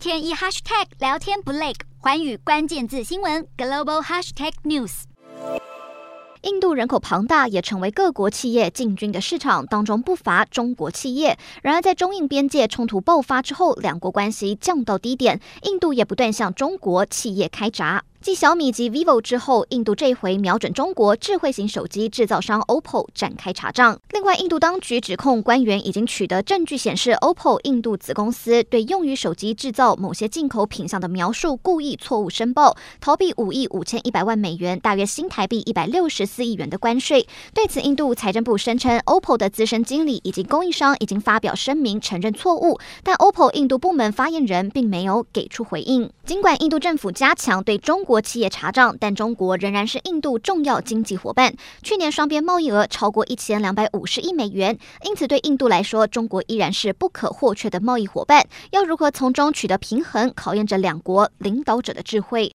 [0.00, 5.02] 天一 hashtag 聊天不累，环宇关键字新闻 global hashtag news。
[6.40, 11.36] 印度人口庞大，也成为各国企业进军的市场，当中不乏中国企业。
[11.62, 18.02] 然而，在中印边界冲突爆发之后，两国关系降到低点，印度也不断向中国企业开闸。
[18.22, 23.98] 继小米及 vivo 之后，印度这回瞄准中国智慧型手机制造商 OPPO 展开查账。
[24.10, 37.26] 另外，印度当局指控官员已经取得证据，显示 OPPO 印度子公司对用于手机制造某些进口品项的描述故意错误申报，逃避五亿五千一百万美元（大约新台币一百六十四亿元）的关税。
[37.54, 46.10] 对此，印度财政部声称，OPPO 的资深经理以及供应商已经发表声明承认错误，但 OPPO 印度部门发言人并没有给出回应。
[46.26, 51.54] 尽管印度政府加强对中国企业查账，但中国仍然是印度重要经济伙伴。
[51.80, 58.44] 去年双边贸易额超过一千两百五十亿美元，因此对印度来说，中国依然是不可或缺的贸易伙伴。
[58.72, 62.48] 要如何从中取得平衡，考验着两国领导者的智慧。